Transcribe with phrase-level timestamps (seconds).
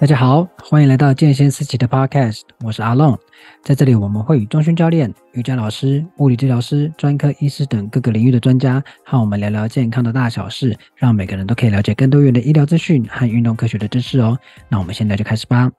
[0.00, 3.18] 大家好，欢迎来到健先思齐的 Podcast，我是阿龙。
[3.62, 14.38] 在这里，我们会与中训教练、瑜伽老师、物理治疗师、专科医师等各个领域的专家，和我们聊聊健康的大小事，让每个人都可以了解更多元的医疗资讯和运动科学的知识哦。
[14.70, 15.70] 那我们现在就开始吧。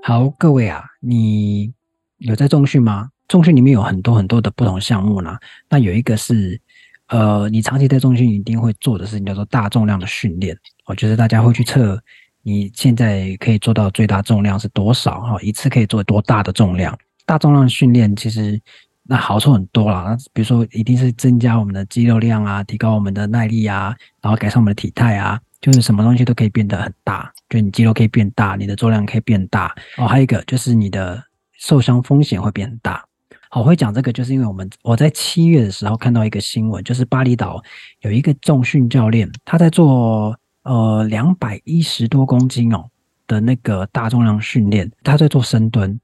[0.00, 1.74] 好，各位啊，你
[2.18, 3.08] 有在重训吗？
[3.26, 5.36] 重训里面有很多很多的不同项目呢。
[5.68, 6.60] 那有一个是，
[7.08, 10.56] 呃，你长期在重训一定会做的事情，叫做大重量的训练。
[10.86, 12.00] 哦，就是大家会去测
[12.42, 16.96] 你现在可以做到最大重量是多少哈，一次可以做多大的重量。
[17.24, 18.60] 大重量训练其实
[19.02, 29.74] 那好处很多啦，那比如说一定是增加我们的肌肉量啊，提高我们的耐力啊，然后改善我们的体态啊，就是什么东西都可以变得很大，就你肌肉可以变大，你的重量可以变大。
[29.96, 31.22] 哦，还有一个就是你的
[31.58, 33.04] 受伤风险会变大。
[33.48, 37.62] 好，会讲这个，就是因为我们我在七月的时候看到一个新闻，就是巴厘岛
[38.00, 42.84] 有一个重训教练，他在做呃两百一十多公斤哦
[43.28, 45.98] 的那个大重量训练，他在做深蹲，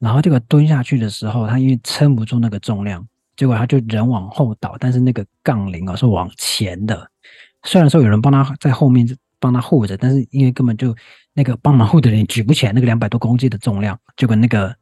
[0.00, 7.10] 然后这个蹲下去的时候，他因为撑不住那个重量，结果他就人往后倒，但是那个杠铃哦是往前的，
[7.64, 9.06] 虽然说有人帮他在后面
[9.38, 10.96] 帮他护着，但是因为根本就
[11.34, 14.74] 那个帮忙护的人举不起来那个两百多公斤的重量，结果那个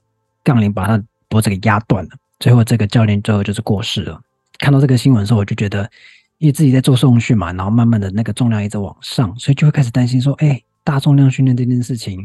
[0.45, 1.03] 杠铃把他。
[1.35, 4.21] 脖子给压断了，最后这个教练最后就是过世了。
[4.61, 5.91] 看到这个新闻的时候，我就觉得，
[6.39, 12.25] 因为自己在做送训嘛，然后慢慢的那个重量一直往上，所以就会开始担心说，哎，大重量训练这件事情，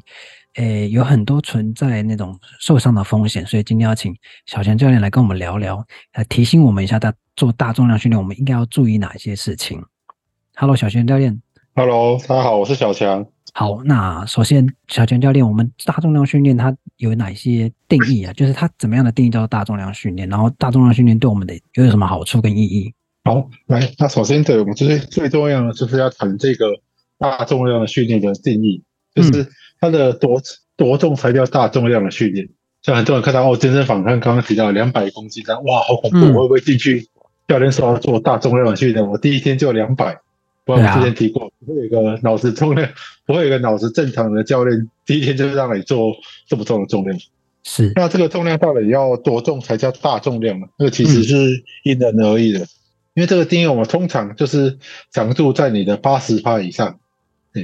[0.54, 3.44] 哎，有很多存在那种受伤的风险。
[3.48, 4.16] 所以今天要请
[4.46, 9.84] 小强教练来跟我们聊聊，来提醒我们一下，在做大重量训练，我们应该要注意哪些事情。
[10.56, 11.42] Hello，小强教练。
[11.74, 13.26] Hello，大家好，我是小强。
[13.54, 18.32] 好，那首先，小泉教练，我们大重量训练它有哪些定义啊？
[18.34, 20.30] 就是它怎么样的定义叫做大重量训练？
[20.30, 22.94] 然后大重量训练对我们的又有什么好处跟意义？
[23.26, 26.68] 好，来，那首先对我们就是最重要的就是要谈这个
[27.18, 28.84] 大重量的训练的定义，
[29.14, 29.46] 就是
[29.82, 30.42] 它的多
[30.78, 32.48] 多重才叫大重量的训练。
[32.82, 37.10] 像很多人看到哦，健身房看刚刚提到两百公斤，哇，好恐怖，我会不会进去？
[37.48, 40.18] 教练说要做大重量的训练，我第一天就两百。
[40.66, 42.88] 我之前提过，不会有一个脑子重量，
[43.26, 46.14] 不会有一个脑子正常的教练第一天就让你做
[46.48, 47.20] 这么重的重量。
[47.64, 50.68] 是，那这个重量到底要多重才叫大重量呢？
[50.78, 52.60] 这个其实是因人而异的，
[53.16, 54.78] 因为这个定义我们通常就是
[55.12, 57.00] 强度在你的八十趴以上，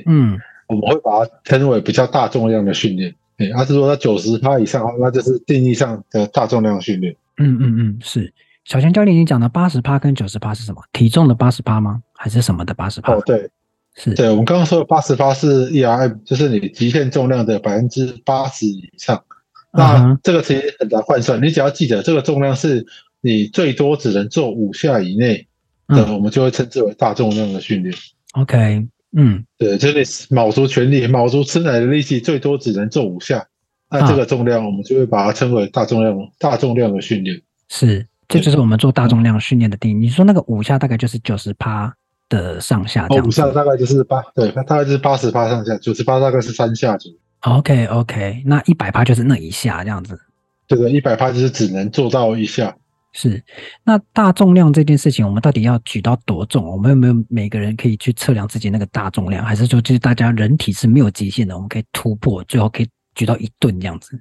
[0.06, 3.14] 嗯，我们会把它称为比较大重量的训练。
[3.38, 7.16] 哎，而是说它九十趴以上，那就是定义上的大重量训练。
[7.38, 8.34] 嗯嗯嗯，是。
[8.66, 10.82] 小强教练，你讲的八十趴跟九十趴是什么？
[10.92, 12.02] 体重的八十趴吗？
[12.14, 13.14] 还是什么的八十趴？
[13.14, 13.48] 哦，对，
[13.96, 14.28] 是对。
[14.32, 19.24] 我们刚刚说的八十趴是 ERM，就是你极限重量的百分之八十以上。
[19.72, 22.84] 那这个其实很难换算，你只要记得这个重量是
[23.22, 25.46] 你最多只能做五下以内
[25.90, 27.94] 的，我们就会称之为大重量的训练。
[28.32, 33.46] OK，嗯，对，就是你卯足全力、卯足吃奶的力气，最多只能做五下，
[33.92, 37.40] 那这个重量我们就会把它称为大重量、大重量的训练。
[37.70, 38.08] 是。
[38.28, 39.94] 这就是我们做大重量训练的定义。
[39.94, 41.94] 你说那个五下大概就是九十趴
[42.30, 47.18] 的上下这样，五下大概就是八，对，大概就是八十趴上下，九十趴大概是三下左右。
[47.42, 50.20] OK OK，那一百趴就是那一下这样子。
[50.68, 52.76] 这个一百趴就是只能做到一下。
[53.14, 53.42] 是，
[53.84, 56.66] 那大重量这件事情，我们到底要举到多重？
[56.66, 59.46] 我们有没有每个人可以去测量自己那个大重量？
[59.46, 64.20] 还是说，就是大家人体是没有极限的，我们可以突破，最后可以举到一吨这样子？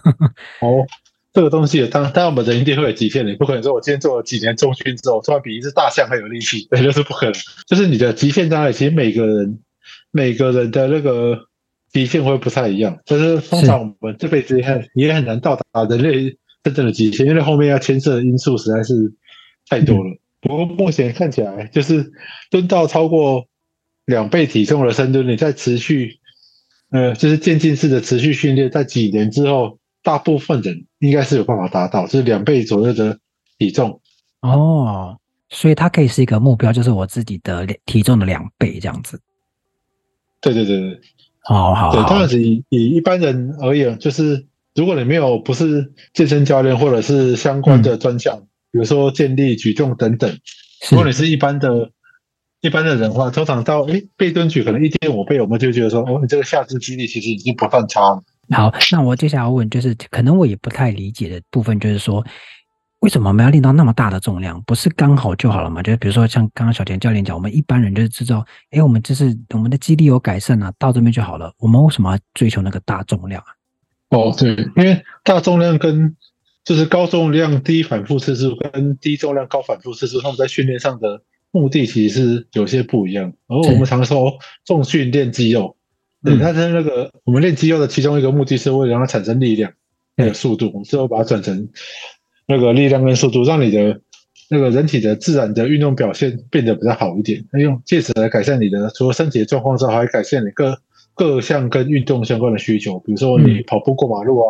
[0.62, 0.86] 哦。
[1.32, 7.34] 这个东西，当当然我们人一定会有极限的，你不可能说我今天做了几年中训之后，突然比一只大象还有力气， 那就是不可能。
[7.68, 9.60] 就是你的极限障碍，其实每个人
[10.10, 11.38] 每个人的那个
[11.92, 12.98] 极限会不太一样。
[13.06, 19.12] 就是通常我们这辈子也很也很难到达人类真正的极限，因为后面要牵涉的因素实在是
[19.68, 20.16] 太多了。
[20.40, 22.10] 不过目前看起来，就是
[22.50, 23.46] 蹲到超过
[24.04, 26.18] 两倍体重的深蹲，你在持续，
[26.90, 29.78] 呃，就是渐进式的持续训练，在几年之后。
[30.02, 33.18] 大部分人应该是有办法达到，就是两倍左右的
[33.58, 34.00] 体重
[34.40, 35.18] 哦，
[35.50, 39.20] 所以它可以是一个目标，就是我自己的体重的两倍这样子。
[40.40, 41.00] 对对对对，
[41.40, 41.92] 好好，好。
[41.92, 50.38] 对，当然是以以一般人而言，就是如果你没有不是健身教练或者是相关的专项，嗯、比如说健力、举重等等，
[50.90, 51.90] 如果你是一般的、
[52.62, 58.22] 一般的人的话，通常到诶背蹲举可能一点五倍，我们就觉得说，哦，你这个下肢肌力其实已经不算差了。
[58.50, 62.24] 好，那我接下来要问，就是可能我也不太理解的部分，就是说，
[63.00, 64.60] 为什么我们要练到那么大的重量？
[64.62, 65.82] 不是刚好就好了吗？
[65.82, 71.52] 就是比如说像刚刚小田教练讲，我们一般人就是知道，哎，我们就是我们的肌力有改善啊，到这边就好了。
[71.58, 73.46] 我们为什么要追求那个大重量啊？
[74.10, 76.16] 哦，对，因为大重量跟
[76.64, 81.22] 就是高重量低反复次数跟低重量高反复次数，他们在训练上的
[81.52, 83.32] 目的其实是有些不一样。
[83.46, 85.76] 而我们常说重训练肌肉，
[86.22, 89.72] 对，它是那个我们练肌肉的其中一个目的是为了让它产生力量，
[90.16, 91.68] 那个速度，我们最后把它转成
[92.46, 94.00] 那个力量跟速度，让你的
[94.50, 100.76] 那个人体的自然的运动表现变得比较好一点，那用借此来改善你的除了身体的状况之外，还改善你各
[101.14, 104.46] 各项跟运动相关的需求，比如说你跑步过马路啊，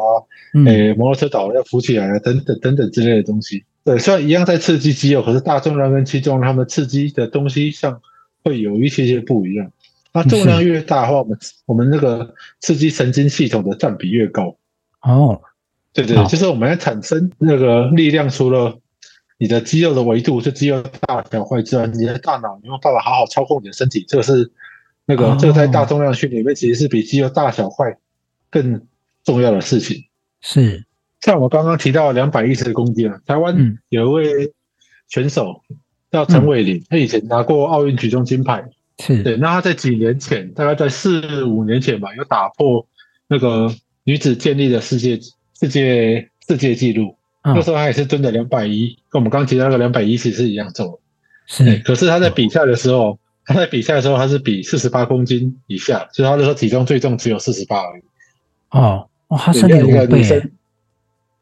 [0.66, 3.64] 诶、欸，摩托车倒了要扶起来啊，等等等等之类的东西。
[3.84, 8.00] 对，虽然一样在刺激肌肉，可是大重量跟轻重量它们刺激的东西上
[8.44, 9.70] 会有一些些不一样。
[10.12, 14.56] 那重量越大的话，我们我们那个刺激神经系统的占比越高。
[15.02, 15.40] 哦，
[15.92, 18.78] 对对，就是我们要产生那个力量，除了
[19.38, 24.50] 你的肌肉的维度是肌肉大小块之外，你的大脑你有办法好好操控你的身体，这个是
[25.06, 27.96] 那个这个在大重量训练里面其实是比肌肉大小块
[28.50, 28.86] 更
[29.24, 30.04] 重要的事情。
[30.40, 30.84] 是。
[31.20, 34.54] 像我刚刚提到两百一十公斤啊，台湾有一位
[35.06, 35.62] 选手
[36.10, 38.64] 叫陈伟林，他以前拿过奥运举重金牌，
[39.00, 39.36] 是对。
[39.36, 42.86] 那他在几年前，大概在四五年前吧，有打破
[43.26, 43.74] 那个
[44.04, 45.18] 女子建立的世界
[45.58, 47.16] 世界世界纪录。
[47.42, 51.00] 那时候他也是蹲的两百一，跟我们刚刚提到那个两百一其实是一样重。
[51.46, 51.76] 是。
[51.78, 58.02] 可是他在比赛的时候，他在比赛的时候他是比四十八公斤以下，所以他那时候体重最重只有四十八而已。
[58.70, 60.50] 哦，哇，他身体五倍。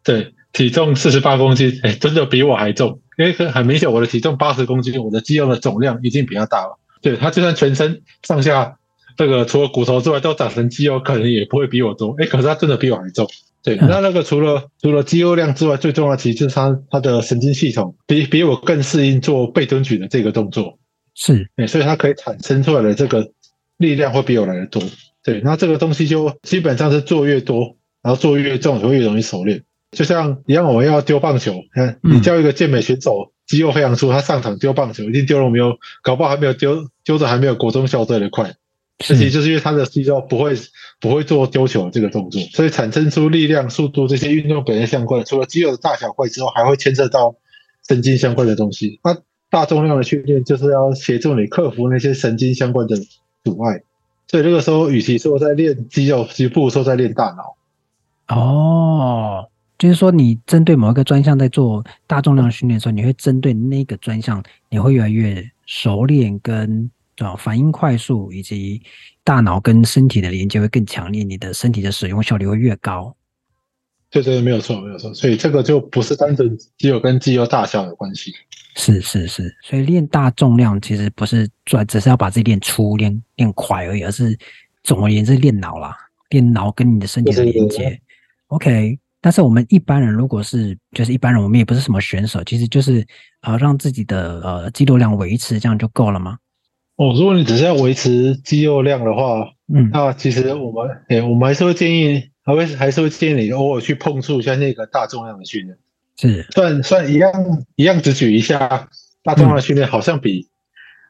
[0.04, 3.00] 对，体重四十八公斤，哎，真的比我还重。
[3.18, 6.78] 因为很明显，我的体重八十公斤，我的肌肉的总量已经比较大了。
[7.00, 8.78] 对，他就算全身上下
[9.16, 12.14] 这个除了骨头之外都长成肌肉，可能也不会比我多。
[12.18, 13.26] 哎，可是他真的比我还重。
[13.62, 20.78] 对，那那个除了除了肌肉量之外，最重要的其实就是他他的神经系统比比我更适应做背蹲举的这个动作。
[21.14, 23.32] 是，哎，所以他可以产生出来的这个
[23.76, 24.80] 力量会比我来的多。
[25.24, 29.62] 对，那这个东西就基本上是做越多，然后做越重，就会越容易熟练。
[29.90, 35.76] 就像一样，我们要丢棒球，看你叫一个健美选手肌肉非常粗，他上场丢棒球，一定丢了没有？
[36.02, 38.54] 搞不好还没有丢，丢的还没有国中校队的快。
[39.00, 40.54] 其实就是因为他的肌肉不会
[41.00, 47.36] 不会做丢球这个动作，所以产生出力量、速度这些运动本身相关的，除了肌肉的大小块之后，还会牵涉到
[47.86, 49.00] 神经相关的东西。
[49.02, 49.16] 那
[49.50, 52.96] 大重量的训练就是要协助你克服那些神经相关的
[53.44, 53.82] 阻碍。
[54.26, 58.36] 所以这个时候，与其说在练肌肉，其实不如说在练大脑。
[58.36, 59.47] 哦。
[59.78, 68.82] 就是说，你针对某一个专项在做大重量训练的时候，你会针对那个专项，你会越来越熟练，跟啊反应快速，以及
[69.22, 73.14] 大脑跟身体的连接会更强烈，你的身体的使用效率会越高。
[74.10, 75.14] 对对，没有错，没有错。
[75.14, 78.34] 所以这个就不是单纯肌肉跟肌肉大小有关系。
[78.74, 84.36] 是是是，所以练大重量其实不是专，只是要把自己练粗、练练快而已，而是
[84.82, 85.96] 总而言之练脑啦，
[86.30, 88.00] 练脑跟你的身体的连接。
[88.48, 88.98] OK。
[89.20, 93.04] 但是我们一般人，如果是就是一般人，我们也不是什么选手，其实就是
[93.42, 96.38] 呃让自己的呃肌肉量维持，这样就够了吗？
[96.94, 105.76] 哦，如果你只是要维持肌肉量的话，嗯，那其实我们诶、欸，我们还是会建议，还会还是会建议你偶尔去碰触一下那个大重量的训练。
[106.16, 107.32] 是，算算一样
[107.74, 108.88] 一样，只举一下
[109.24, 110.46] 大重量的训练，好像比、嗯、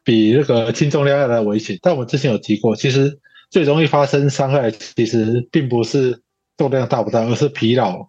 [0.05, 1.78] 比那个轻重量要来危险。
[1.82, 3.19] 但我们之前有提过，其实
[3.50, 6.22] 最容易发生伤害，其实并不是。
[6.58, 8.08] 重量大不大，而是疲劳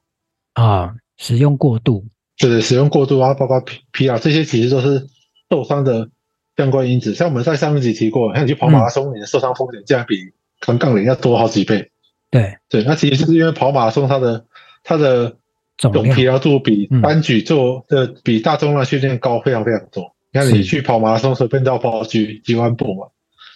[0.54, 2.04] 啊，使用过度，
[2.38, 5.08] 对，使用过度啊，包括疲疲劳这些，其实都是
[5.50, 6.10] 受伤的
[6.58, 7.14] 相关因子。
[7.14, 10.18] 像我们在上一集提过，像你去跑马拉松，嗯、你的受伤风险竟然比
[10.60, 11.92] 扛杠铃要多好几倍。
[12.32, 14.46] 对对，那其实就是因为跑马拉松它的
[14.84, 15.38] 它的
[15.78, 20.16] 总疲劳度比单举做的、嗯、比大重量训练高非常非常多。
[20.32, 23.08] 你看你去跑马拉松随便都要跑几几万步嘛。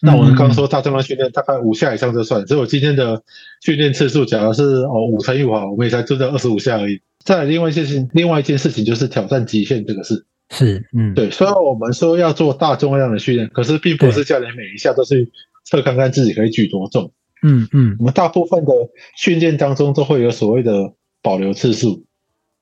[0.06, 3.24] 那我们刚刚说大重量训练大概五下以上就算，所以我今天的
[3.62, 7.00] 训练次数，假如是哦五乘以五，我们也才做到二十五下而已。
[7.24, 10.26] 再来另外一件事情，另外一件事情就是挑战极限这个事。
[10.50, 11.32] 是，嗯，对。
[11.32, 15.32] 虽然我们说要做大重量的训练，可是并不是叫你每一下都去
[15.64, 17.14] 测看看自己可以举多重。
[17.42, 17.96] 嗯嗯。
[18.00, 18.74] 我们大部分的
[19.16, 22.04] 训练当中都会有所谓的保留次数。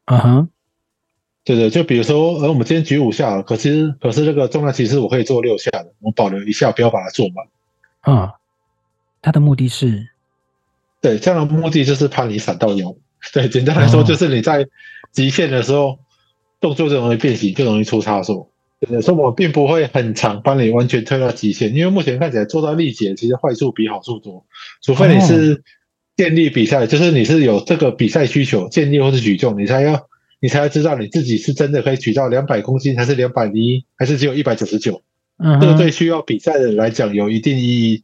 [0.06, 0.48] 啊哈。
[1.44, 8.16] 对对，就比如说，呃，我们今天举五下，可是可是这个重量其实我可以做六下的，我保留一下，不要把它做满。
[8.16, 8.34] 啊，
[9.24, 10.08] 他的目的是，
[11.02, 12.96] 对，这样的目的就是怕你闪到腰。
[13.34, 14.68] 对，简单来说就是你在
[15.12, 16.00] 极限的时候，哦、
[16.60, 18.48] 动作就容易变形，就容易出差错。
[18.80, 24.46] 对，所以我并不会很长帮你完全推到极限，因为目前看起来做到力竭，其实坏处比好处多。
[24.84, 25.64] 除非你是
[26.16, 30.08] 建立比赛，哦、就是你是有这个比赛需求，建立或是举重，你才要。
[30.42, 35.02] 你才会知道你自己是真的可以举到两百公斤，还是两百零一，还是只有一百九十九？
[35.38, 38.04] 嗯，这个对需要比赛的人来讲有一定意义。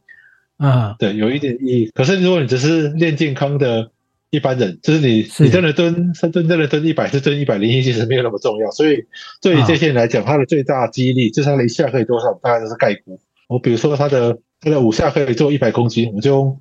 [0.56, 1.90] 啊，对，有一点意义。
[1.94, 3.90] 可是如果你只是练健康的
[4.30, 8.68] 一般人，就是你是你真的蹲深蹲，真的蹲一百是蹲一百零一，其实没有那么重要。
[8.72, 9.04] 所以
[9.40, 13.20] 对于这些人来讲，他的最大激励就是他的一下可以多少，大概就是概估。
[13.46, 16.60] 我比如说他的他的五下可以做一百公斤，我就用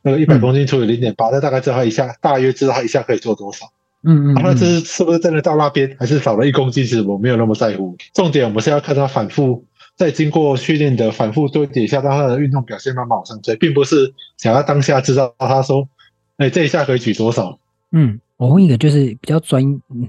[0.00, 3.70] 那个一百公斤除以零点八，那大概知道他一下大约知道他一下可以做多少。
[4.04, 6.84] 嗯嗯，那这是是不是真的到那边，还是少了一公斤？
[6.84, 7.96] 其实我没有那么在乎。
[8.12, 9.64] 重点我们是要看他反复。
[9.96, 15.88] 在经过训练的反复堆叠下，让他的运动表现慢慢往上追，并不是想要当下知道他说，
[16.36, 17.56] 哎，这一下可以举多少？
[17.92, 19.62] 嗯，我问一个就是比较专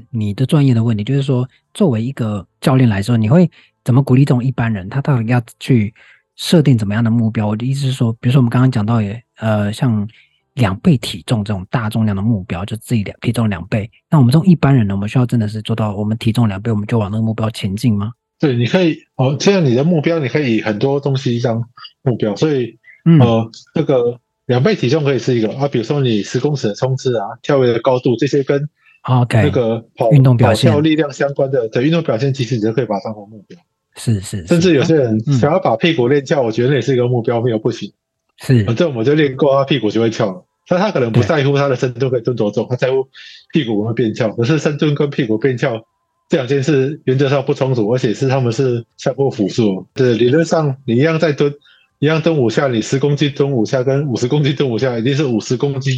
[0.10, 3.48] 你的专业的问题，就是说，作为一个教练来说，你会
[3.84, 4.90] 怎么鼓励这种一般人？
[4.90, 5.94] 他到底要去
[6.36, 7.46] 设定怎么样的目标？
[7.46, 10.08] 我的意思是说，比如说我们刚刚讲到也，呃，像
[10.56, 13.90] 两倍体重这种大重量的目标，就自己两体重两倍。
[14.10, 18.12] 那我们这种一般人呢，我们需要真的是做到我们体重两倍，我们就往那个目标前进吗？
[18.40, 21.64] 对，你可以哦，这样你的目标，你可以以很多东西当
[22.04, 28.70] 目标，所以，嗯、呃，这个两倍体重可以是一个啊，比如说你十公尺的冲刺啊，跳跃的高度这些跟
[29.04, 33.58] ，OK，那个跑运动表现、跑跳力量相关的，对运动表现，其实你就可以把它当成目标。
[33.96, 37.92] 是是，是，甚至有些人想要把屁股练翘，我觉得那也是一个目标，没有不行。
[38.38, 40.45] 是，反正我们就练过，他屁股就会翘了。
[40.68, 43.08] 但他可能不在乎他的深蹲可以蹲多重，他在乎
[43.54, 44.32] 屁股会变翘。
[44.36, 45.86] 可是深蹲跟屁股变翘。
[46.28, 49.86] 这两件事原则上不冲突，而且是他们是相互辅助。
[49.94, 51.54] 对，理论上你一样在蹲，
[52.00, 55.94] 一样蹲五下，你十公斤蹲五下，跟五十公斤蹲五下，一定是五十公斤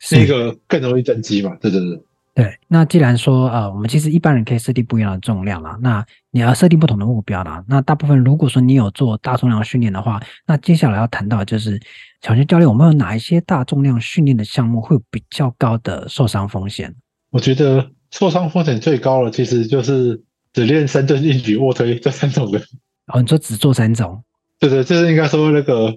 [0.00, 1.56] 是一个更容易增肌嘛？
[1.60, 2.00] 对对对。
[2.42, 7.62] 对，那既然说呃，我们其实一般人可以设定不一样的重量啦，那你要设定不同的目标啦。
[7.68, 11.78] 那大部分如果说你有做大重量训练的话，那接下来要谈到的就是
[12.22, 16.94] 小学教练，我们有哪一些大重量训练的项目会有比较高的受伤风险？
[17.30, 17.90] 我觉得。
[18.12, 20.20] 受伤风险最高的其实就是
[20.52, 22.58] 只练深蹲、硬举、卧推这三种的。
[23.06, 24.20] 哦，你说只做三种？
[24.58, 25.96] 对对，就是应该说那个，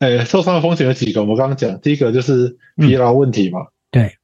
[0.00, 1.20] 诶，受伤的风险有几个？
[1.20, 3.60] 我们刚刚讲，第一个就是疲劳问题嘛。
[3.60, 3.66] 嗯、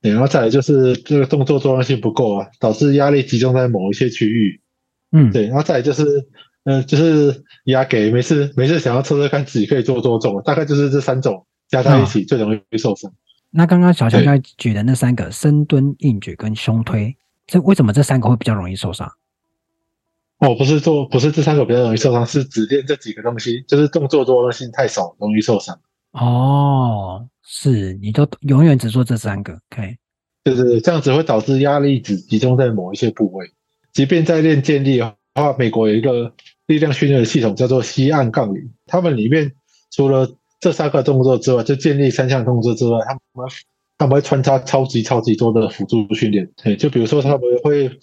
[0.01, 4.61] 对，然后再来就是这个动作重量性不够啊，导致压力集中在某一些区域。
[5.13, 6.05] 嗯，对，然后再来就是，
[6.65, 13.11] 嗯、呃，就是压给每次每次想要测测看自己可以做多重，大概就是这三种加在一起最容易受伤。
[13.11, 13.15] 哦
[13.53, 17.17] 那刚刚小强刚才举的那三个深蹲、硬举跟胸推，
[17.49, 19.11] 这为什么这三个会比较容易受伤？
[20.39, 25.81] 哦，不是做，不是这三个比较容易受伤，是只练这几个东西，就是动作多样性太少，容易受伤。
[26.13, 29.97] 哦，是，你都永远只做这三个，可以？
[30.43, 33.53] 对对对，这样子会导致压力只集中在某一些部位。
[33.93, 36.33] 即便在练建立的话，美国有一个
[36.67, 39.53] 力量训练的系统叫做西岸杠铃，他们里面
[39.91, 43.51] 除了这三个动作之外，就建立三项动作之外，他们
[43.99, 46.51] 他们会穿插超级超级多的辅助训练。
[46.57, 47.99] 对，就比如说他们会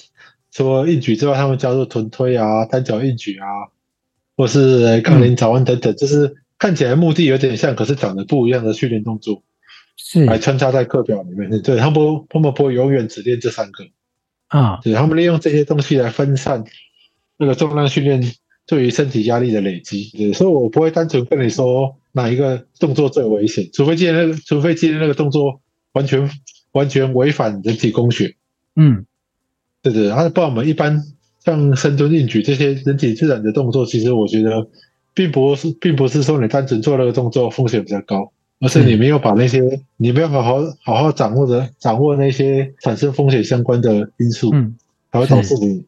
[0.51, 3.47] 除了硬举之外，他们加入臀推啊、单脚硬举啊，
[4.35, 9.43] 或是杠铃早安等等，就是看起来目的有点像，可是长得不一样的训练动作，
[9.95, 11.49] 是还穿插在课表里面。
[11.61, 13.85] 对，他们不，他们不会永远只练这三个
[14.47, 16.63] 啊，对，他们利用这些东西来分散
[17.37, 18.21] 那个重量训练
[18.65, 20.09] 对于身体压力的累积。
[20.17, 21.97] 对，所以我不会单纯跟你说。
[22.13, 23.69] 哪一个动作最危险？
[23.71, 25.61] 除非今天那个，除非今天那个动作
[25.91, 26.27] 完全
[26.71, 28.35] 完全违反人体工学。
[28.75, 29.05] 嗯，
[29.83, 30.07] 对对。
[30.07, 31.03] 然后，不然我们一般
[31.45, 34.67] 像深蹲、硬举这些人体自然的动作，其实我觉得
[35.17, 44.75] 并不是，并不是说你单纯做那个动作风险比较高，而是你没有把那些、嗯、你没有好好好好掌握的掌握那些产生风险相关的因素，嗯，
[45.11, 45.83] 才会导致你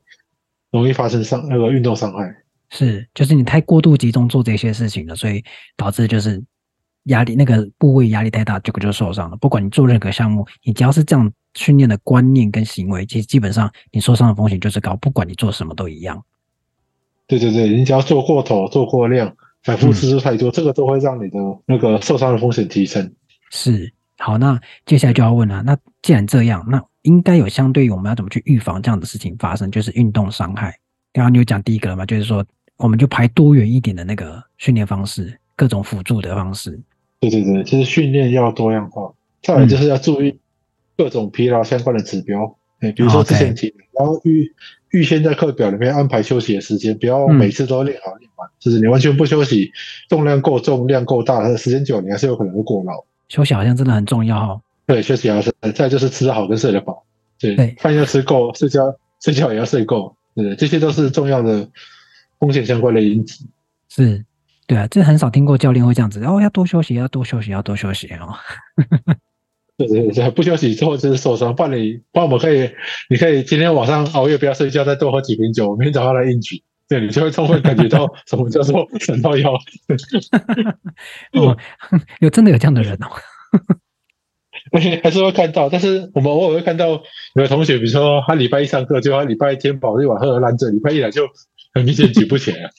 [0.72, 2.36] 容易发生伤那个运动伤害。
[2.72, 5.44] 是，就是你太过度集中做这些事情了，所以
[5.78, 6.44] 导致就是
[7.04, 9.38] 压力那个部位压力太大，结果就受伤了。
[9.38, 14.96] 不管你做任何项目，你只要是这样训练的观念跟行为，其实基本上你受伤的风险就是高。
[14.96, 16.20] 不管你做什么都一样。
[17.30, 19.34] 对对对，你只要做过头、做过量、
[19.64, 23.10] 反复次数太多，嗯，这个都会让你的那个受伤的风险提升。
[23.52, 30.78] 是，好，那接下来就要问了，那既然这样，那应该有相对于我们要怎么去预防这样的事情发生，就是运动伤害。
[31.14, 32.46] 刚刚你有讲第一个了嘛，就是说。
[32.82, 36.80] 我们就排多元一点的那个训练方式，各种辅助的方式。
[37.20, 39.14] 对对对，就是训练要多样化。
[39.42, 40.40] 再来就是要注意
[40.96, 42.46] 各种疲劳相关的指标。
[42.80, 44.50] 哎、嗯，比如说之前提，然后预
[44.92, 48.52] 预先在课表里面安排休息的时间，不要每次都练好练完、嗯。
[48.60, 49.72] 就是你完全不休息，
[50.10, 53.04] 重量够重，量够大，它的时间久，你还是有可能会过劳。
[53.28, 54.62] 休息好像真的很重要哦。
[54.86, 55.54] 对，休息还是。
[55.76, 57.04] 再就是吃得好跟睡得饱。
[57.40, 60.16] 对，饭要吃够，睡觉睡觉也要睡够。
[60.36, 61.68] 对，这些都是重要的。
[62.40, 63.44] 风险相关的因子
[63.90, 64.24] 是，
[64.66, 68.34] 对啊，这很少听过教练会这样子，哦，要多休息，要多休息，要多休息哦。
[69.80, 71.56] 对对对，不休息之后就是受伤。
[71.56, 72.70] 不然你，不然我们可以，
[73.10, 79.54] 你可以今天晚上熬夜不要睡觉，再多喝几瓶酒，明天早上来硬举，对，你就会充分感觉到什么叫做省到腰。
[81.32, 81.56] 哦，
[82.20, 83.08] 有真的有这样的人哦。
[85.02, 87.02] 还是会看到，但是我们偶尔会看到有
[87.36, 91.24] 的同学，比如说他礼拜一上课，就他礼拜天跑去玩喝烂醉，礼拜一来就
[91.74, 92.70] 很明显举不起来。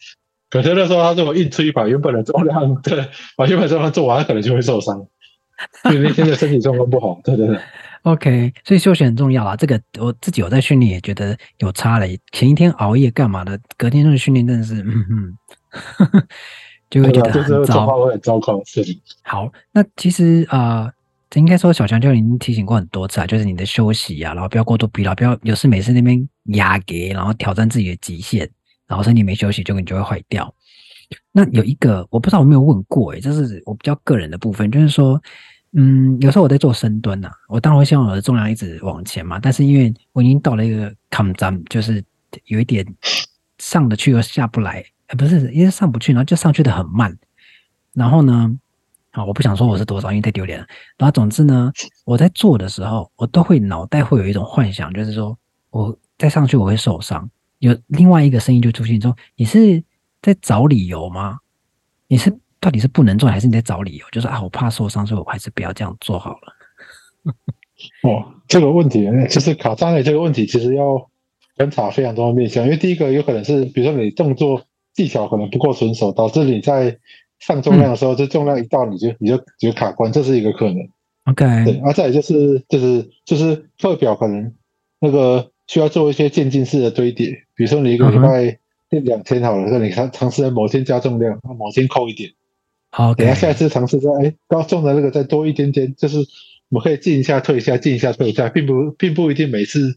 [0.51, 5.07] 可是那时候他如果硬吹把原本的重量，对，把原本重量做完，他可能就会受伤。
[5.93, 7.59] 因为现在身体状况不好，对对对。
[8.03, 9.55] OK，所以休息很重要啊。
[9.57, 12.07] 这个我自己有在训练，也觉得有差了。
[12.33, 15.39] 前一天熬夜干嘛的，隔天那个训练，真的是，嗯嗯，
[16.89, 18.63] 就会觉得很糟，会很糟糕。
[18.65, 18.83] 是。
[19.23, 20.85] 好，那其实啊。
[20.85, 20.93] 呃
[21.37, 28.51] 应该说，小强教练已经提醒过很多次啊，就是你的休息啊，然后不要过度疲劳，不要有事没事那边压给，然后挑战自己的极限，
[28.89, 30.53] 然后身体没休息，就可能就会坏掉。
[31.31, 35.23] 那有一个我不知道我没有问过诶，这是我比较个人的部分，就是说，
[35.73, 42.03] 嗯，有时候我在做深蹲啊，我当然会希望我的重量一直往前嘛，但是因为我已经到了一个坎站，就是
[42.47, 42.85] 有一点
[43.59, 47.17] 上得去又下不来，呃，不是，因为上不去，然后就上去的很慢，
[47.95, 48.59] 然后呢。
[49.13, 50.65] 啊，我不想说我是多少，因为太丢脸了。
[50.97, 51.73] 然后总之呢，
[52.05, 55.37] 我在做的时候，我都会脑袋会有一种幻想，就是说
[55.71, 57.29] 我再上去我会受伤。
[57.59, 59.83] 有另外一个声音就出现说：“你是
[60.23, 61.41] 在找理由吗？
[62.07, 64.07] 你是到底是不能做，还是你在找理由？
[64.13, 66.55] 就是啊，我怕受伤，所以我还是不要这样做好了。
[68.05, 71.09] ”哦，这个问题就是卡扎内这个问题，其实要
[71.57, 72.65] 观察非常多的面向。
[72.65, 74.63] 因为第一个有可能是，比如说你动作
[74.93, 76.99] 技巧可能不够纯熟，导致你在
[77.39, 80.77] 上重量的时候，这、嗯、重量一到你就你就你就卡关，这是一个可能。
[81.25, 84.53] OK，对，啊，再来就是就是就是课表可能
[85.01, 88.59] 那个需要做一些渐进式的堆叠，比如说你一个礼拜
[88.91, 92.31] 练两天好了，那、嗯、你尝尝试在某天加重量，某天扣一点。
[92.91, 96.19] 好，等下下一次尝试再哎高重的那个再多一点点，就是
[96.69, 99.97] 我们可以进一下退一下，进一下退一下，并不并不一定每次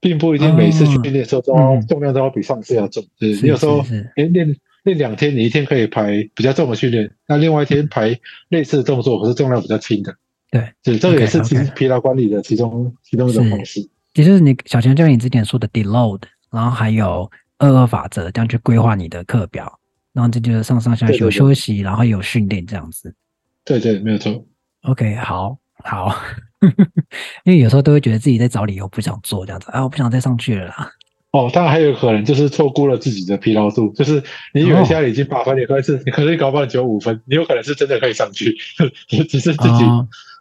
[0.00, 3.80] 并不一定每次训练的时候都要、嗯、重量都要比上次要重，对，你有时候
[4.16, 4.56] 哎练。
[4.84, 10.12] 练两天你一天可以排比较重的训练，那另外一天排类似的动作，可是重量比较轻的。
[10.50, 13.78] 对，对，这个也是其实疲劳管理的其中.其中一种方式。
[14.14, 19.78] 也就是你小强教练之前说的 deload，然后还有二二法则，这样去规划你的课表，
[20.12, 23.14] 然后这就是上上下下有休息，然后有训练这样子。
[23.64, 24.44] 对对，没有错。
[24.82, 26.14] OK，好，好，
[27.44, 30.90] 因为有时候都会觉得自己在找理由不想做这样子啊，我不想再上去了啦。
[31.30, 34.22] 哦，当然还有可能就是错估了自己的疲劳度，就是
[34.52, 38.54] 你以为现在已经八分，你可能是你可能搞不好九五分，你有可能是真的可以上去，
[39.08, 39.84] 只是自己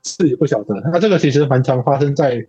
[0.03, 0.75] 自己不晓得。
[0.91, 2.45] 那这个其实蛮常发生在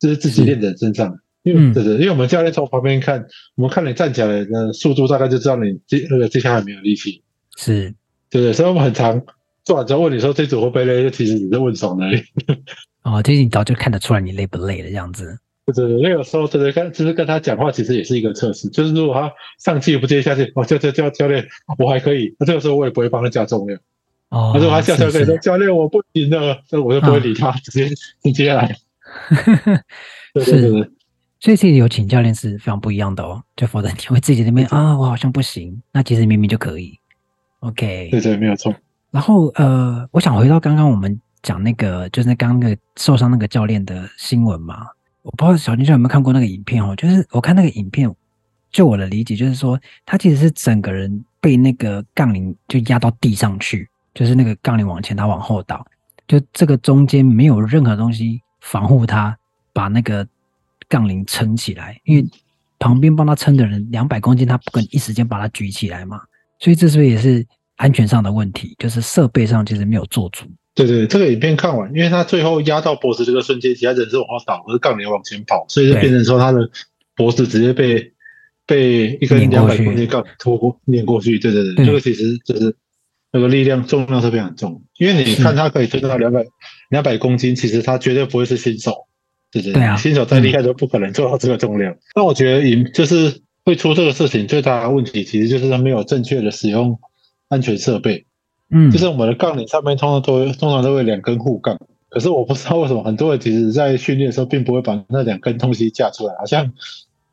[0.00, 7.22] 就是自己练的人身上，因为对对，因为我们教练从旁边看，我们看你站起来的速度，大概就知道你接那个接下来没有力气，
[7.56, 7.94] 是，
[8.30, 9.22] 对对，所以我们很常
[9.62, 12.20] 做完之后问你说这组会不会累，就其实你在问爽而已。
[13.04, 15.38] 哦，其实你早就看得出来你累不累的样子。
[15.66, 18.68] 不是那个时候，就是跟就是跟他讲话，其实也是一个测试。
[18.68, 21.46] 就是如果他上气不接下气，哦，叫叫叫教练，
[21.78, 22.34] 我还可以。
[22.38, 23.78] 那这个时候我也不会帮他加重量。
[24.30, 27.88] 哦，他说他下下可以说教练我不行了，那我就不会理他，直接
[28.22, 28.74] 直接来。
[30.34, 30.90] 对 对对，
[31.44, 33.44] 所以这里有请教练是非常不一样的哦。
[33.54, 35.78] 就否则你会自己那边啊，我好像不行。
[35.92, 36.98] 那其实明明就可以。
[37.58, 38.74] OK，对对，没有错。
[39.10, 44.86] 然后呃，我想回到刚刚我们讲那个，就是刚刚那个受伤那个教练的新闻嘛。
[45.20, 48.10] 我不知道小金有没有看过那个影片哦，就是我看那个影片，
[48.72, 55.86] 就我的理解就是说，他其实是整个人被那个杠铃就压到地上去，就是那个杠铃往前，他往后倒，
[56.26, 59.36] 就这个中间没有任何东西防护他，
[59.74, 60.26] 把那个
[60.88, 62.24] 杠铃撑起来，因为
[62.78, 66.20] 旁边帮他撑的人两百公斤，他不可能一时间把它举起来嘛，
[66.58, 68.74] 所以这是不是也是安全上的问题？
[68.78, 70.44] 就是设备上其实没有做足。
[70.74, 76.68] 对对，这个影片看完，因为他最后压到脖子这个瞬间，其他人是往后倒，而是杠铃往前跑，所以就变成说他的
[77.14, 78.12] 脖子直接被
[78.66, 81.38] 被一根两百公斤杠铃拖过碾过去。
[81.38, 82.74] 对对对，这个其实就是
[83.30, 86.44] 那个力量重量是非常重，因为你看他可以推到两百
[86.90, 89.06] 两百公斤，其实他绝对不会是新手，
[89.54, 91.96] 对对对啊，新手再厉害都不可能做到这个重量。
[92.16, 96.98] 那、嗯、我觉得影就是会出这个事情最大的问题，其实就是他没有正确的使用
[97.48, 98.26] 安全设备。
[98.70, 106.72] 嗯，就是我们的杠铃上面通常都通常都会两根护杠，可是我不知道为什么很多人其实在训练的时候并不会把那两根东西架出来，好像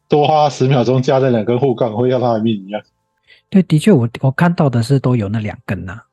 [0.08, 2.82] 多花十秒钟架那两根护杠会要他的命一样。
[3.50, 6.04] 对，的确我我看到的是都有那两根呐、啊。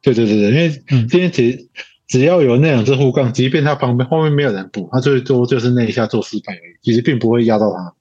[0.00, 0.70] 对对对对，因为
[1.06, 1.68] 今天其实
[2.08, 7.94] 只要有那两只护杠，即便他旁边后面没有人补，他最多就是那一下做失败而已，其实并不会压到他。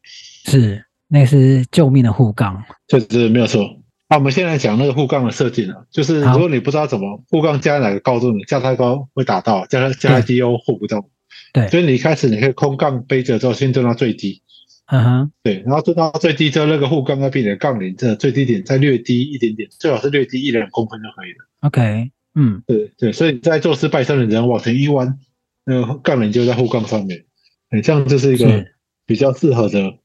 [0.49, 2.63] 是，那是救命的护杠。
[2.87, 3.61] 对对，没有错。
[4.09, 11.05] 那、啊、我们现在讲那个护杠的设计呢，就是如果你不知道怎么护杠加哪个高度，你加太高会打到，加加太低又护不到。
[11.51, 14.41] 对，所以你一开始你可以空杠背着之后，先蹲到最低。
[14.89, 21.45] 嗯哼，对，然后蹲到最低之后，那个护杠要比你的杠铃这最低点再略低一点点，最好是略低一两公分就可以了。
[21.59, 25.17] OK，嗯，对对，所以你在做失败时，你只能往前一弯，
[25.65, 27.25] 那个杠铃就在护杠上面，
[27.71, 28.63] 很像就是一个
[29.07, 29.97] 比较适合的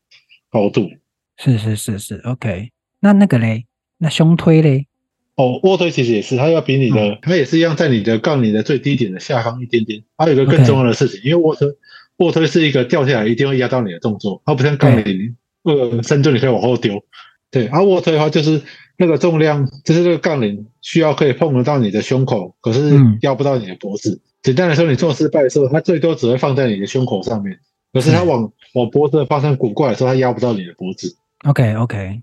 [0.51, 0.89] 高度。
[1.37, 2.71] 是是是是，OK。
[3.01, 3.67] 那那个嘞，
[3.99, 4.87] 那胸推嘞？
[5.35, 10.03] 哦，卧推其实也是，它要比你的，嗯、它也是一样，在你的杠铃的最低点的下方一点点。
[10.17, 11.69] 还有一个更重要的事情因为卧推，
[12.17, 17.05] 卧推是一个掉下来一定会压到你的动作，它不像杠铃，呃，深蹲你可以往后丢。
[17.51, 18.63] 对，而卧推的话就是
[18.97, 24.11] 那个重量，就是这个杠铃需要可以碰得到你的胸口，可是压不到你的脖子。
[24.11, 27.59] 嗯、简单来说，你做失败的时候，它最多只会放在你的胸口上面，
[27.93, 31.17] 可是它往往脖子的方向滚过来的时候，它压不到你的脖子。
[31.45, 32.23] OK OK。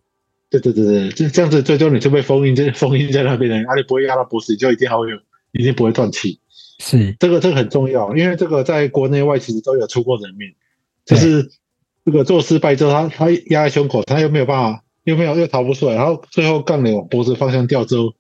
[0.50, 5.18] 对对对对，就这样子，最终你就被封印在封印在那边了，啊，且不会压到脖子，你就一定还会有，
[5.52, 6.40] 一定不会断气。
[6.80, 10.50] 是这个这个很重要，因为这个在国内外其实都有出过人命，
[11.06, 11.52] 就是
[12.04, 18.14] 这个做失败之后，他他压在胸口，他又没有办法，又没有又逃不出来，然后最后杠铃往脖子方向掉之后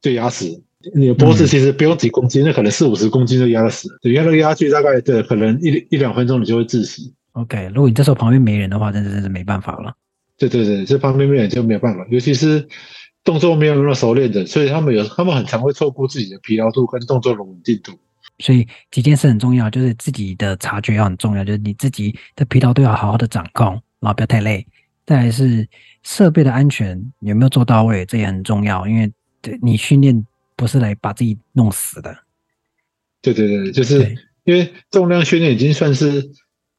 [0.00, 0.62] 就压死。
[0.94, 3.98] 你的脖子其实不用几公斤，嗯、那可能四五十公斤就压死了。
[4.00, 7.12] 对，压那个压去大概对，可能一一两分钟你就会窒息。
[7.32, 9.94] OK，如果你这时候旁边没人的话，真的真是没办法了。
[10.38, 12.66] 对对对，这方面面就没有办法，尤其是
[13.22, 17.92] 动作没有那么熟练的，所以他们有他们很常会错估自己的疲劳度跟动作的稳定度。
[18.38, 23.66] 所以几件事很重要，就是自己的察觉要很重要，就是你自己的疲劳度要好好的掌控，
[24.00, 24.66] 然后不要太累。
[25.04, 25.68] 再来是
[26.02, 32.16] 设备的安全有没有做到位，这也很重要，因为对你训练不是来把自己弄死的。
[33.22, 36.30] 对对对，就是因为重量训练已经算是。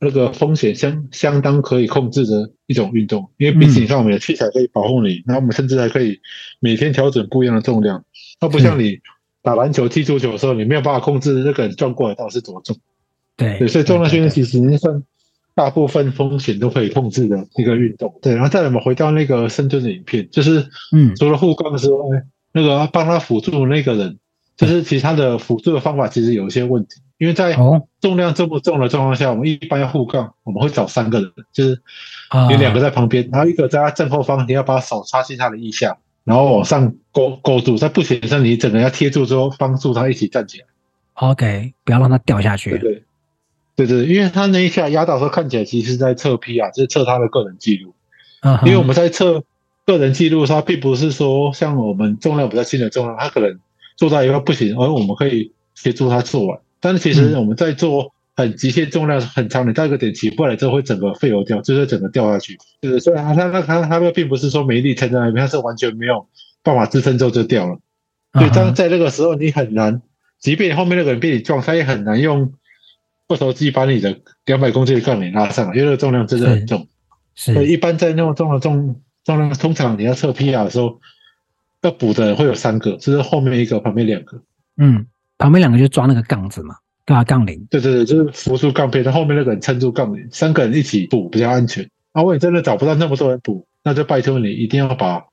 [0.04, 6.20] 那个风险相相当可以控制的一种运动，因为毕竟你看我们的器材可以保护你，然后我们甚至还可以
[6.60, 8.04] 每天调整不一样的重量。
[8.40, 9.00] 它不像你
[9.44, 12.76] 打篮球、踢足球的时候，你没有办法控制那个人撞过来到底是多重。
[13.38, 15.04] 对，对，所以重量训练其实已经算
[15.54, 18.14] 大部分风险都可以控制的一个运动。
[18.22, 24.18] 对，然后再来我们回到那个深蹲的影片，就是嗯，除了护杠之外，那个帮他辅助那个人，
[24.58, 27.02] 就是其他的辅助的方法其实有一些问题。
[27.18, 27.56] 因为在
[28.02, 31.80] 重量这么重的状况下，我们一般要护杠，我们会找三个人，就是
[32.50, 40.66] 有两个在旁边，然后一个在他正后方，你要把手插进他的腋下，然后往上勾勾住，在不行的时候，你整个要贴住之后，帮助他一起站起来。
[41.14, 42.72] OK，不要让他掉下去。
[42.72, 43.04] 对对
[43.86, 47.94] 对对，因为他那一下压倒的时候，看起来其实是在测 P 啊就是测他的个人记录。
[48.42, 48.66] Uh.
[48.66, 49.44] 因为我们在测
[49.86, 53.60] 个人记录的时候，并不是说像我们重量比较轻的重量，他可能
[53.98, 56.60] 做到一半不行，而我们可以协助他做完。
[56.80, 62.58] 但是其实我们在做很极限重量很长，你到一个点起不来之后会整个废油掉，就是整个掉下去。
[62.82, 66.26] 就是虽然他他他他那并不是说没力撑在那边，他是完全没有
[66.64, 67.78] 办法支撑之后就掉了。
[68.34, 70.02] 所以当在那个时候你很难，
[70.40, 72.54] 即便后面那个人被你撞，他也很难用
[73.32, 76.88] 二头肌把你的两百公斤的杠铃拉上来，因为那个重量真的很重。
[77.36, 77.54] 是。
[77.54, 81.00] 所以一般在那么重的重重量，通常你要测 PR 的时候，
[81.82, 84.42] 要补的会有三个，就是后面一个，旁边两个。
[84.78, 85.06] 嗯。
[85.38, 86.76] 旁边两个就抓那个杠子嘛，
[87.08, 87.66] 抓杠铃。
[87.72, 91.84] 对对对，就是扶住杠片，他后面那个人撑住杠铃，三个人一起补比较安全。
[92.14, 95.26] 如果你真的找不到那么多人补，那就拜托你一定要把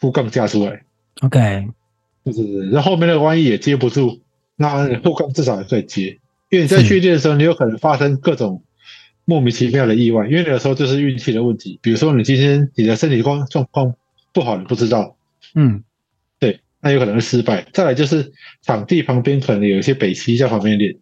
[0.00, 0.82] 副杠架出来。
[1.20, 1.68] OK，
[2.24, 4.20] 对对对，那后面那个万一也接不住，
[4.56, 6.18] 那护杠至少也可以接。
[6.50, 8.62] 因为你在训练的时候，你有可能发生各种
[9.24, 11.78] 莫名其妙的意外，因为有时候就是运气的问题。
[11.82, 13.94] 比如说你今天你的身体状状况
[14.32, 15.16] 不好，你不知道。
[15.54, 15.82] 嗯。
[16.38, 17.66] 对那有可能会失败。
[17.72, 20.94] 再来就是场地旁边可能有一些北西在旁边练，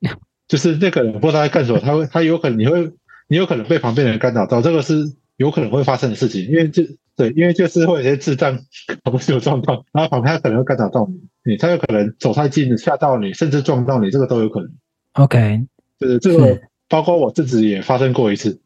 [0.48, 2.90] 就是那个人不知道在干什么，他会他有可能你会
[3.28, 5.04] 你有可能被旁边的人干扰到，这个是
[5.38, 6.46] 有可能会发生的事情。
[6.46, 6.82] 因为就
[7.16, 8.56] 对，因为就是会有些智障
[9.02, 14.70] 搞不清楚状况，然后旁边他可能会干扰到你，你他有可能走太近吓到你，甚至撞到你，这个都有可能。
[15.14, 15.66] OK，
[15.98, 18.60] 就是这个包括我自己也发生过一次。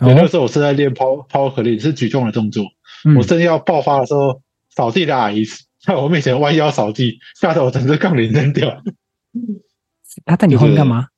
[0.00, 2.64] 有那个时候我是在练 power power clean，是举重的动作，
[3.04, 4.42] 嗯、我正要爆发的时候，
[4.74, 5.44] 扫地的阿姨。
[5.80, 8.82] 在我面前弯腰扫地，吓得我整个杠铃扔掉。
[10.24, 11.08] 他在你后面干嘛？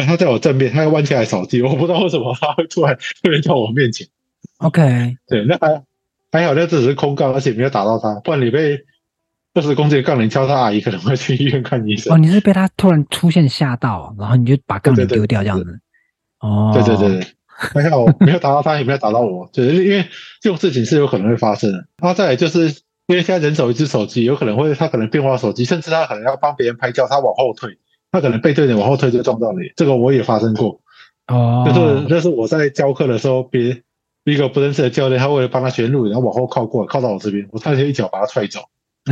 [0.00, 1.62] 啊，他在我正面，他要弯下来扫地。
[1.62, 4.06] 我不知道为什么他会突然突然到我面前。
[4.58, 5.82] OK，对，那还
[6.32, 8.14] 还好，那只是空杠，而且没有打到他。
[8.20, 8.78] 不然你被
[9.54, 12.12] 二十公斤的杠铃敲到，阿姨可能会去医院看医生。
[12.12, 15.80] 哦，你是被他突然出现吓到，然后你就把杠铃丢掉这样子。
[16.40, 19.48] 哦，对对对，还好没有打到他，也没有打到我。
[19.52, 20.04] 就是因为
[20.40, 21.78] 这种事情是有可能会发生的。
[21.98, 22.80] 然后再来就是。
[23.06, 27.76] 因为现在人手一只手机，有可能会他可能变化手机，甚至他可能要帮别人拍照，他往后退，
[28.12, 29.70] 他可能背对你往后退就撞到你。
[29.76, 30.80] 这个我也发生过。
[31.28, 33.82] 哦，就是那是我在教课的时候，别
[34.24, 38.60] 一个不认识的教练，他为了帮他学路，然后往后靠过来，靠到我这边，我差点一脚把他踹走。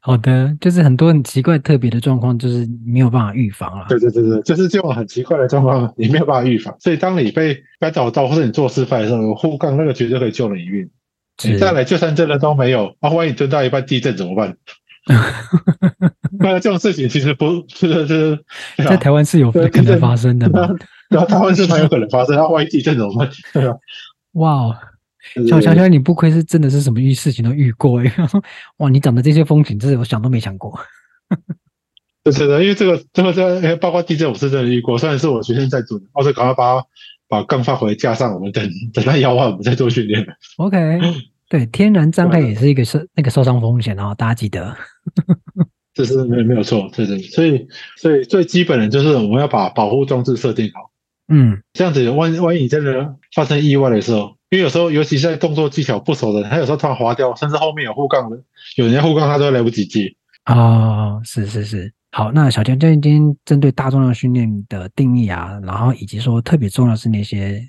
[0.00, 3.86] 好的，就是很多很奇怪、特别的状况，就是没有办法预防了。
[3.88, 6.76] 对对对对，就是这种很奇怪的状况，你没有办法预防。
[6.78, 10.88] 所以当你被干扰到，或者你做失败的时候，护杠那个绝对可以救了你一命。
[11.44, 14.56] 你再来，就算真的都没有，啊，万一蹲到一半地震怎么办？
[16.38, 18.44] 那这种事情其实不，是是，
[18.76, 20.68] 在台湾是有可能发生的吗？
[21.08, 23.30] 然后台湾是蛮有可能发生，那万一地震怎么办？
[23.52, 23.74] 对吧？
[24.32, 24.78] 哇，
[25.48, 28.12] 小强强，你不愧是真的是什么遇事情都遇过哎！
[28.78, 30.78] 哇，你讲的这些风景，真是我想都没想过。
[32.30, 34.98] 是的，因为这个，这个，这个，包括地震，我是真的遇过。
[34.98, 36.82] 虽然是我学生在做，我是赶快把
[37.26, 40.26] 把杠发回架上，我们等等他摇完，我们再做训练。
[40.58, 41.00] OK，
[41.48, 44.76] 对，天然障害也是一个受那个受伤风险哦，大家记得。
[45.94, 47.18] 这是没没有错，对对。
[47.22, 50.90] 所以，所以最基本的就是我们要把保护装置设定好。
[51.26, 58.36] 嗯，这样子，万万一你真的发生意外的时候，因为有时候，尤其是在动作技巧不熟的人，他有时候突然滑掉，甚至后面有护杠的，
[58.76, 60.14] 有人家护杠，他都来不及接。
[60.46, 61.92] 哦，是是是。
[62.12, 67.60] 好，那小强今天针对大重量训练的定义啊，然后以及说特别重要是那些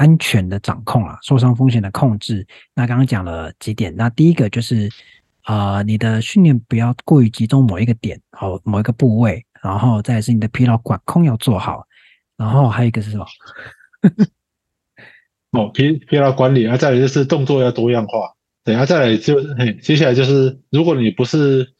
[0.00, 2.46] 安全的掌控啊，受伤风险的控制。
[2.74, 4.88] 那刚刚讲了几点，那第一个就是
[5.42, 11.86] 啊、呃，你的训练不要过于集中某一个点，好，某一个部位，然后再是你的疲劳管控要做好，
[12.38, 13.26] 然后还有一个是什么？
[15.52, 18.32] 哦，疲疲劳管理啊，再来就是动作要多样化。
[18.64, 21.74] 等下再来就是，嘿，接下来就是，如果你不是。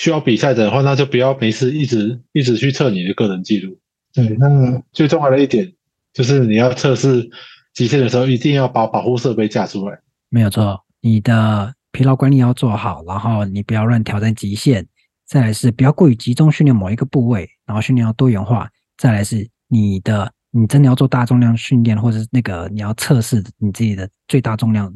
[0.00, 3.80] 需要比赛的话，那就不要没事一直一直去测你的个人记录。
[4.14, 5.72] 对，那最重要的一点
[6.18, 7.30] 就是你要测试
[7.72, 9.96] 极限的时候，一定要把保护设备架出来。
[10.30, 14.84] 没有错，你的疲劳管理要做好，然后你不要乱挑战极限。
[15.26, 18.68] 再来是不要过于集中训练某一个部位，然后训练要多元化。
[18.96, 24.92] 再来是你的，你真的要做大重量训练，或者是那个你要测试你自己的最大重量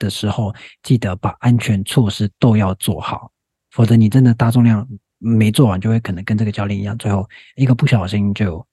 [0.00, 3.30] 的时候，记得把安全措施都要做好。
[3.70, 4.84] 否则你真的大重量
[5.18, 8.66] 没做完，就会可能跟这个教练一样，最后一个不小心就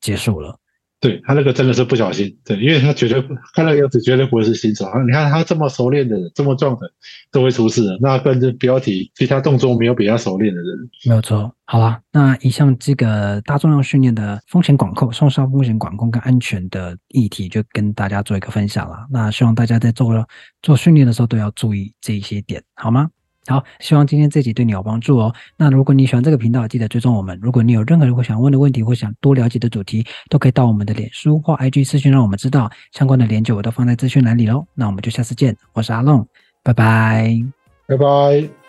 [0.00, 0.58] 结束了。
[1.04, 3.20] 对，他那个真的是不小心，对，因为他绝对
[3.54, 4.86] 看那个样子绝对不会是新手。
[5.06, 6.90] 你看他这么熟练的，这么壮的
[7.30, 10.78] 都会出事的，那更是不要提其他动作没有比较熟练的人。
[11.04, 11.54] 没有错。
[11.66, 19.06] 好啦，那以上这个大重量训练的风险管控、受伤风险管控跟安全的议题，就跟大家做一个分享了。
[19.10, 20.26] 那希望大家在做
[20.62, 23.10] 做训练的时候都要注意这一些点，好吗？
[23.46, 25.34] 好，希望今天这集对你有帮助哦。
[25.56, 27.38] 那如果你喜欢这个频道，记得追踪我们。
[27.42, 32.70] 如果你有任何如果想问的问题或想多了解的主题，都可以到我们的脸书或 IG 私讯让我们知道。
[32.92, 34.66] 相关的链接我都放在资讯栏里喽。
[34.74, 36.26] 那我们就下次见，我是阿龙，
[36.62, 37.38] 拜拜，
[37.86, 38.63] 拜拜。